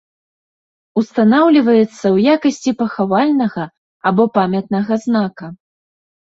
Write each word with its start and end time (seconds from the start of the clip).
Устанаўліваецца 1.01 1.91
ў 1.91 2.17
якасці 2.37 2.71
пахавальнага 2.79 3.63
або 4.11 4.23
памятнага 4.39 4.93
знака. 5.05 5.45